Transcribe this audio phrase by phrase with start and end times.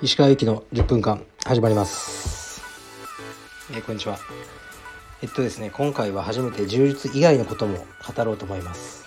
[0.00, 2.62] 石川由紀の10分間始まります、
[3.72, 4.16] えーこんにちは。
[5.22, 7.78] えっとですね今回は初めて充実以外のことも
[8.16, 9.04] 語ろうと思います。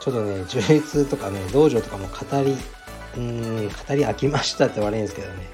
[0.00, 5.48] ちょっとね充実とかね道場とかも語りうーん語り飽きましたって悪いんですけどね。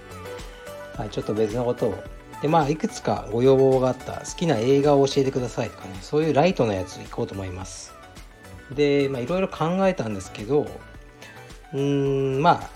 [0.97, 1.95] はいちょっと別のことを
[2.43, 7.95] でまあいくつかご要望があった好きな映画を教えてくださいとかねそういうライトなやつ行こうと思います。
[8.75, 10.67] でまあいろいろ考えたんですけど
[11.73, 12.71] うーんまあ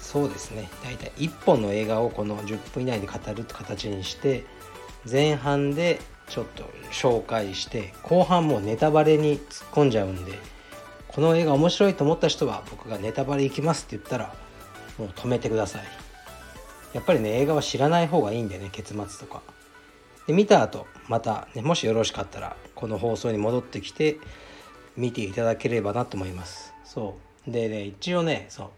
[0.00, 0.68] そうですね。
[0.84, 4.44] 大体1本の映画をこの10分以内で語るって形にして
[5.10, 10.38] 前半でちょっと紹介して後半もネタバレに突っ込んじゃうんで
[11.08, 14.34] この映画面白いと思った人は僕がネタバレいきますって言ったら
[14.98, 15.82] もう止めてください。
[16.92, 19.42] やっぱりね映画は知らない方がいいんでね結末とか。
[20.26, 24.18] で見た後また、ね、もしよろしかったらこの放送に戻ってきて
[24.96, 26.72] 見ていただければなと思います。
[26.84, 27.16] そ
[27.46, 27.50] う。
[27.50, 28.68] でね一応ねそう。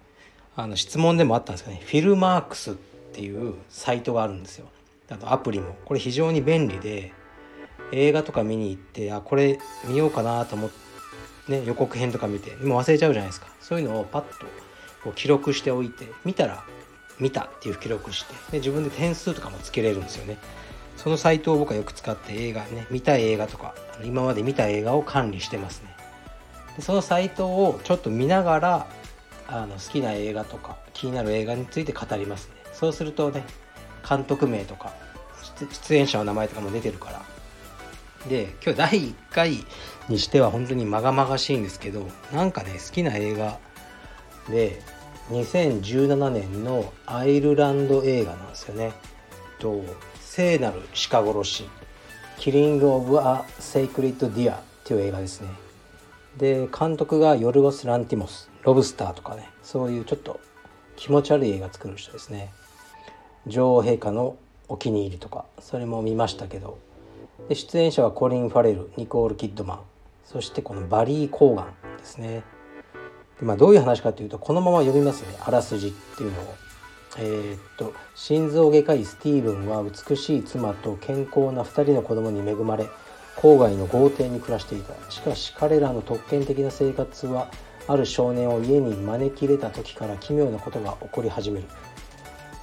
[0.54, 4.68] あの質問でもあったんですけどねフィルマークスっていうサイトがあるんですよ。
[5.10, 5.76] あとアプリも。
[5.84, 7.12] これ非常に便利で
[7.92, 10.70] 映画とか見に行ってあこれ見ようかなと思っ
[11.46, 13.48] て、ね、予告編とか見てもう忘れちゃうじゃないですか。
[13.60, 14.46] そういうのをパッと
[15.04, 16.64] こう記録しておいて見たら
[17.22, 20.36] 見たっていう記録してで自分で点数とかもつけれるんですよね。
[20.96, 25.94] そのサイトを僕はよく使って映画ね見たい映画とか今まで見た映画を管理してますね。
[26.76, 28.86] でそのサイトをちょっと見ながら
[29.48, 32.54] あの好きな映画とか気になる映画について語りますね。
[32.72, 33.44] そうするとね
[34.08, 34.92] 監督名とか
[35.70, 37.22] 出演者の名前とかも出てるから。
[38.28, 39.64] で今日第1回
[40.08, 43.58] にしては本当にまがまがしいんですけどなんかね好きな映画
[44.48, 44.80] で
[45.32, 48.92] 2017年のアイルランド映画なんですよね。
[49.58, 49.82] と
[50.20, 51.68] 聖なる鹿殺し。
[52.38, 55.48] Killing of a Sacred Deer っていう映画ですね。
[56.36, 58.50] で監督がヨルゴス・ランティモス。
[58.62, 59.48] ロブスターとかね。
[59.62, 60.38] そういうちょっと
[60.96, 62.52] 気持ち悪い映画作る人ですね。
[63.46, 64.36] 女王陛下の
[64.68, 65.46] お気に入りとか。
[65.60, 66.78] それも見ましたけど。
[67.48, 69.80] で出演者はコリン・ファレルニコール・キッドマン。
[70.26, 72.42] そしてこのバリー・コーガンですね。
[73.42, 75.36] まあ、どういう話かというとこのまま読みますね。
[75.40, 76.54] あらすじっていうのを。
[77.18, 82.88] えーっと心臓外科医スティーブンは美しい妻と健康な2人の子供に恵まれ
[83.36, 84.94] 郊外の豪邸に暮らしていた。
[85.10, 87.50] しかし彼らの特権的な生活は
[87.88, 91.66] ある少年を家に招き入れた時から奇妙なことが起こり始める。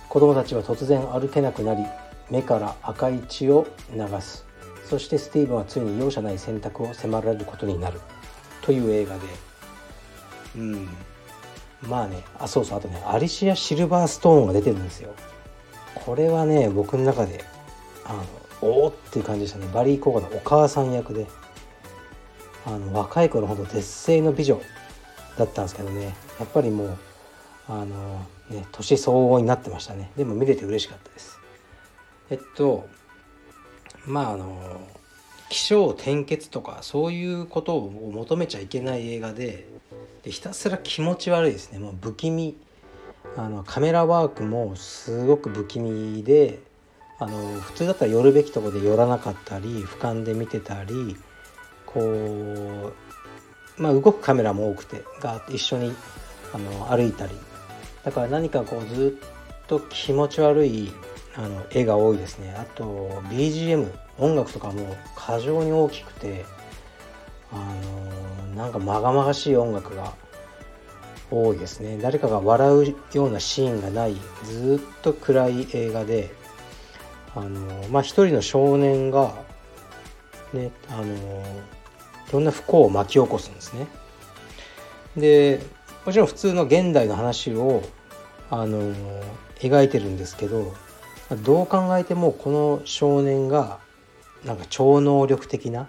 [0.07, 1.83] 子供たちは突然歩けなくなり
[2.31, 4.45] 目から赤い血を流す。
[4.85, 7.99] そしてスティーブンはついに容赦ない選択を迫られることになる。
[8.61, 9.21] という映画で
[10.55, 10.87] うん。
[11.81, 15.13] まあねあそうそうあとねアリシア・シルバーストーンが出てるんですよ。
[15.95, 17.43] これはね僕の中で
[18.05, 18.23] あの
[18.61, 19.67] おおっていう感じでしたね。
[19.73, 21.27] バリー・コーガのお母さん役で。
[22.65, 24.61] あの若い頃ほど絶世の美女
[25.37, 26.13] だったんですけどね。
[26.39, 26.97] やっぱりもう
[27.69, 30.11] あのね年相応になってましたね。
[30.17, 31.39] でも見れて嬉しかったです。
[32.29, 32.87] えっと
[34.05, 34.81] まああの
[35.49, 39.67] 起承転結とかそういうことを求めちゃいけない映画で
[40.23, 41.79] でひたすら気持ち悪いですね。
[41.79, 42.57] もう不気味。
[43.37, 46.59] あのカメラワークもすごく不気味で
[47.19, 51.15] あの普通だったら寄るべきとこで寄らなかったり俯瞰で見てたり
[51.85, 52.93] こう、
[53.77, 55.93] まあ、動くカメラも多くてが一緒に
[56.53, 57.33] あの歩いたり。
[58.03, 60.91] だから何かこうずっと気持ち悪い
[61.35, 62.55] あの絵が多いですね。
[62.57, 66.45] あと BGM 音楽とかも過剰に大きくて
[67.51, 70.13] あのなんかまがまがしい音楽が
[71.31, 71.97] 多いですね。
[72.01, 74.15] 誰かが笑うようなシーンがない
[74.45, 76.33] ずっと暗い映画で
[77.35, 79.33] あのまあ一人の少年が
[80.53, 83.87] ねあのいろんな不幸を巻き起こすんですね。
[85.15, 85.61] で
[86.05, 87.83] もちろん普通の現代の話を
[88.49, 88.93] あの
[89.59, 90.73] 描いてるんですけど
[91.43, 93.79] どう考えてもこの少年が
[94.45, 95.87] なんか超能力的な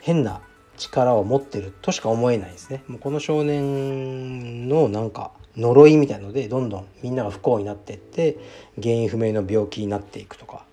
[0.00, 0.40] 変な
[0.78, 2.82] 力を持ってるとしか思えないですね。
[2.88, 8.38] もうこの少年のなんか呪いみたいのでどんどんみんなが不幸になってって
[8.80, 10.64] 原因不明の病気になっていくとか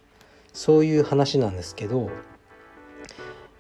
[0.54, 2.12] そういう話なんですけど、ま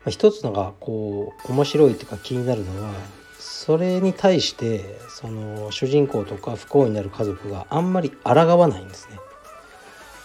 [0.07, 2.93] あ、一つのがこう面白いっていうか気になるのは
[3.39, 9.17] それに対してその主人公とか不幸になる家族があんまり抗わないんですね。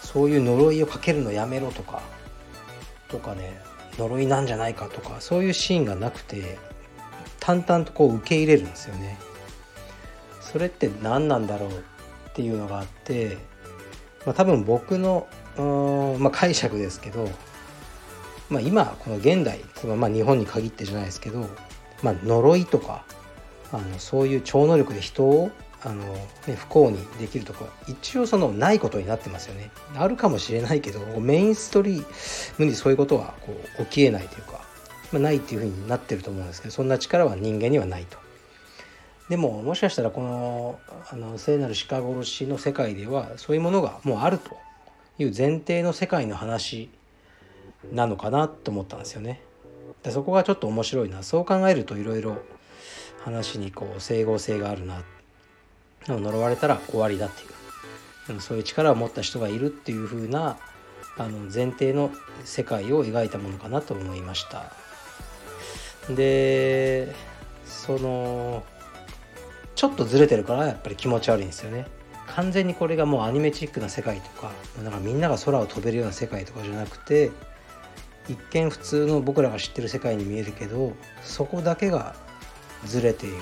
[0.01, 2.01] そういう呪いをかけるのやめろとか
[3.07, 3.61] とかね
[3.97, 6.57] 呪いなんじゃないかとかそういうシーンがなくて
[7.39, 9.17] 淡々とこう受け入れるんですよね。
[10.39, 13.37] それって何なんだろうっていうのがあって、
[14.25, 15.27] まあ、多分僕の、
[16.19, 17.29] まあ、解釈ですけど
[18.51, 19.61] まあ、今この現代
[19.97, 21.49] まあ日本に限ってじゃないですけど、
[22.03, 23.05] まあ、呪いとか
[23.71, 25.51] あのそういう超能力で人を
[25.83, 26.03] あの、
[26.47, 34.63] ね、不幸にできるとか一応そのないことになってますよねあるかもしれないけどメインストリームにそういうことはこう起きえないというか、
[35.11, 38.17] まあ、ないっていうふうになってると思うんですけどそんな力は人間にはないと。
[39.29, 40.79] でももしかしたらこの
[41.09, 44.57] あの聖なる鹿殺しの世界ではそういうものがもうあると
[45.19, 46.89] いう前提の世界の話
[47.93, 49.41] なのかなと思ったんですよね。
[50.03, 52.39] でそこがちょっと面白いなそう考えるといろいろ
[53.23, 55.03] 話にこう整合性があるな
[56.07, 57.51] 呪われたら終わりだっていう。
[58.39, 60.57] そういう力を持った人がいるっていう風な
[61.17, 62.11] あの前提の
[62.45, 64.71] 世界を描いたものかなと思いました。
[66.13, 67.13] で
[67.65, 68.63] その
[69.75, 71.87] ちょっとずれてるからやっぱり気持ち悪いんですよね。
[72.27, 74.51] 完全にこれがもうアニメチックな世界とか
[74.83, 77.31] なんかみんなが空を飛べるような世界とかじゃなくて
[78.29, 80.93] 一見普通の僕らが知ってる世界に見えるけど
[81.23, 82.15] そこだけが
[82.85, 83.35] ずれている。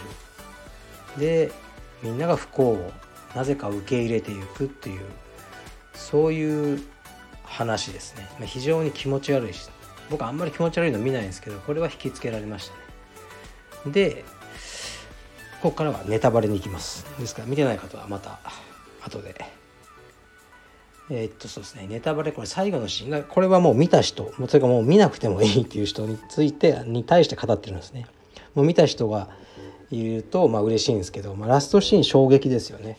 [1.17, 1.51] で
[2.01, 2.91] みんなが不幸を
[3.35, 5.01] なぜか受け入れていくっていう
[5.93, 6.81] そういう
[7.43, 9.69] 話ですね、まあ、非常に気持ち悪いし
[10.09, 13.91] 僕あんまり気持ち悪いの見ないんですけどこれは引きつけられましたね。
[13.91, 14.25] で
[15.61, 17.05] ここからはネタバレに行きます。
[17.19, 18.39] ですから見てない方はまた
[19.01, 19.35] 後で。
[21.11, 21.87] え、っとそうですね。
[21.87, 28.07] ネタバレこれ最後のシーンがこれはもう見た人それかもう見なくてもいいっていう人についてに対して語ってるんですね。
[28.55, 29.27] もう見た人が
[29.91, 32.97] いるとまあ嬉しいんですけど、まあ、ラストシーン衝撃ですよね。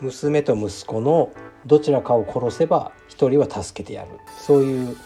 [0.00, 1.32] 娘と息子の
[1.64, 4.08] どちらかを殺せば一人は助けてやる。
[4.38, 4.96] そういう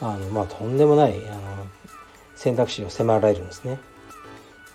[0.00, 1.40] あの、まあ、とんでもないあの
[2.34, 3.78] 選択肢を迫られるんですね。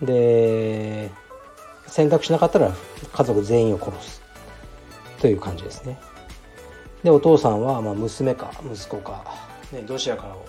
[0.01, 1.11] で
[1.87, 2.71] 選択しなかったら
[3.11, 4.21] 家族全員を殺す。
[5.19, 5.99] という感じですね。
[7.03, 9.23] でお父さんはまあ娘か息子か、
[9.71, 10.45] ね、どちらかを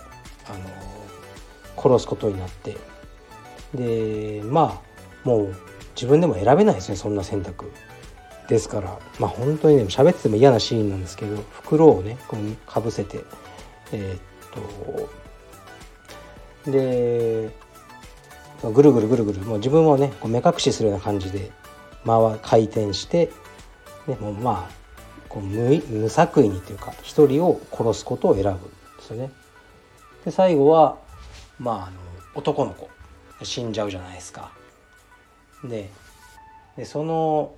[0.49, 0.59] あの
[1.77, 2.77] 殺すことになって
[3.75, 5.55] でまあもう
[5.95, 7.71] 自分でも選べないですねそんな選択
[8.49, 13.25] ですからまあ本当にね喋ってても嫌なシーンなんですけど袋をねこうかぶせて
[13.93, 14.21] えー、っ
[16.65, 17.51] とで
[18.63, 21.51] ぐるぐるぐるぐるもう自分をねこう目隠しするような感じで
[22.05, 23.31] 回回転して、
[24.07, 24.73] ね、もうまあ
[25.29, 28.61] こう無無作為にというか一人を殺すことを選ぶんで
[29.03, 29.31] すよね。
[30.25, 30.97] で最後は
[31.59, 31.97] まああの
[32.35, 32.89] 男の子
[33.43, 34.51] 死んじゃうじゃないですか。
[35.65, 35.89] で
[36.77, 37.55] でその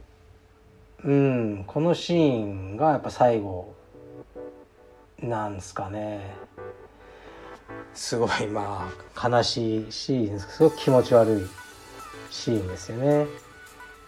[1.04, 3.74] うんこのシーンがやっぱ最後
[5.18, 6.34] なんすかね
[7.94, 11.46] すごいまあ悲しいシーンすごく気持ち悪い
[12.30, 13.26] シーンですよね。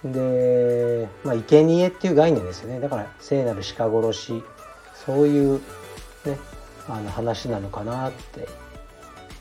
[0.05, 4.43] で、まあ、生贄っていう概念ですよねだから聖なる鹿殺し
[5.07, 5.61] そういう
[6.25, 6.39] ね
[6.89, 8.49] あの話なのかなって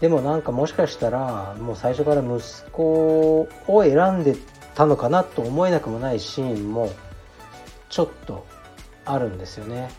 [0.01, 4.35] でもなんかもしかしたらもう最初から息子を選んで
[4.73, 6.91] たのかなと思えなくもないシーンも
[7.87, 8.45] ちょっと
[9.05, 9.91] あるんですよね。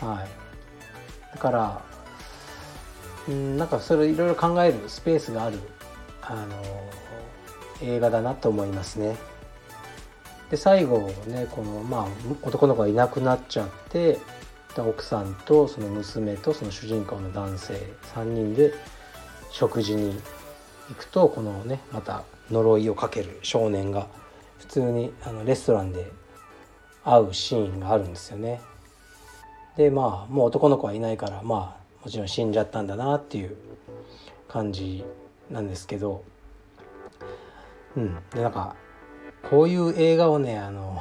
[0.00, 1.82] はい、だから
[3.28, 5.58] うんなんかそれいろいろ考えるスペースがある
[6.22, 6.56] あの
[7.82, 9.16] 映画だなと思いますね。
[10.50, 12.06] で最後ねこのまあ
[12.42, 14.18] 男の子がいなくなっちゃって
[14.76, 17.74] 奥さんとその娘とその主人公の男性
[18.14, 18.72] 3人で
[19.50, 20.20] 食事に
[20.88, 24.06] 行くとこのねまた呪いをかける少年が
[24.58, 26.10] 普通にあのレストランで
[27.04, 28.60] 会うシーンがあるんですよね。
[29.76, 33.56] でまあもう男の子はいないからまあもちろん死んじゃったんだなっていう
[34.48, 35.04] 感じ
[35.50, 36.24] なんですけど
[37.96, 38.74] うんでなんか
[39.50, 41.00] こういう映画をねあの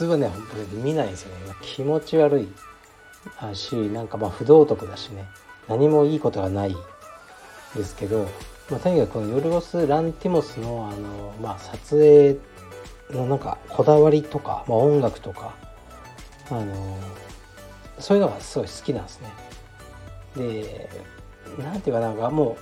[0.00, 1.54] 通はね本当に見ないですよね。
[1.60, 2.48] 気持ち悪い。
[3.54, 5.26] しなんかまあ不道徳だしね。
[5.68, 6.74] 何もいいことがない
[7.76, 8.26] ですけど、
[8.70, 12.36] まあ、とにかくこのヨルゴス・ランティモスのあの、まあ、撮影
[13.10, 15.54] のなんかこだわりとか、まあ、音楽とか
[16.50, 16.98] あの
[17.98, 19.32] そういうのがすごい好きなんですね。
[20.36, 20.90] で
[21.62, 22.56] なんていうかなんかも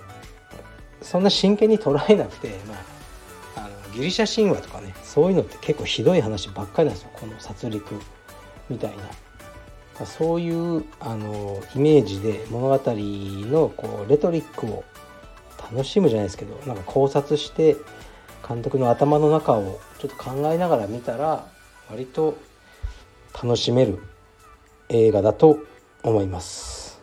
[1.00, 2.78] うそんな真剣に捉えなくて、まあ、
[3.99, 7.83] ギリシャ神話とかねそういうのって結構ひどい話ばっかりなんですよこの殺戮
[8.71, 8.93] みたい
[9.99, 14.85] なそういうあのイメージで物語のこうレトリックを
[15.73, 17.76] 楽しむじゃないですけどなんか考察して
[18.49, 21.49] 監督の頭の中をちょっと考えながら見たら
[21.90, 22.38] 割と
[23.35, 23.99] 楽しめる
[24.90, 25.59] 映画だと
[26.05, 27.02] 思います。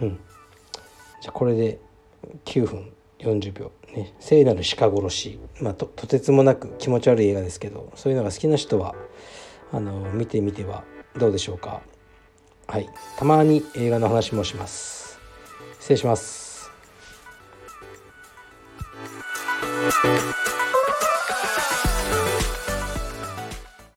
[0.00, 0.18] うん。
[1.20, 1.78] じゃあこれで
[2.46, 2.93] 9分
[3.24, 3.72] 40秒。
[3.94, 4.14] ね。
[4.20, 8.94] 聖なる鹿殺し、まあ、ととてつもなく気持ち悪い映画ですけどそういうのが好きな人は
[9.72, 10.84] あの見てみては
[11.16, 11.82] どうでしょうか。
[12.66, 12.88] はい。
[13.18, 15.18] たまに映画の話もします。
[15.80, 16.70] 失礼します。